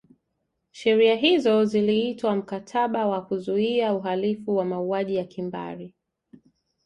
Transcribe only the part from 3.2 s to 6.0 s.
kuzuia uhalifu wa mauaji ya kimbari